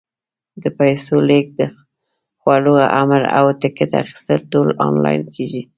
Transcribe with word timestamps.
د 0.63 0.65
پیسو 0.79 1.15
لېږد، 1.27 1.53
د 1.59 1.61
خوړو 2.41 2.75
امر، 3.01 3.21
او 3.37 3.45
ټکټ 3.61 3.91
اخیستل 4.03 4.39
ټول 4.51 4.67
آنلاین 4.87 5.21
کېږي. 5.35 5.61